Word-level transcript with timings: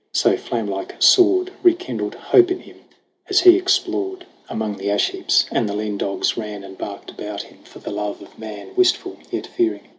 So 0.13 0.35
flamelike 0.35 0.95
soared 0.97 1.51
Rekindled 1.61 2.15
hope 2.15 2.49
in 2.49 2.61
him 2.61 2.85
as 3.29 3.41
he 3.41 3.55
explored 3.55 4.25
86 4.25 4.25
SONG 4.25 4.31
OF 4.31 4.31
HUGH 4.31 4.37
GLASS 4.51 4.55
Among 4.55 4.77
the 4.77 4.89
ash 4.91 5.09
heaps; 5.11 5.45
and 5.51 5.69
the 5.69 5.75
lean 5.75 5.97
dogs 5.99 6.37
ran 6.37 6.63
And 6.63 6.75
barked 6.75 7.11
about 7.11 7.43
him, 7.43 7.59
for 7.63 7.77
the 7.77 7.91
love 7.91 8.19
of 8.23 8.39
man 8.39 8.71
Wistful, 8.75 9.17
yet 9.29 9.45
fearing. 9.45 9.89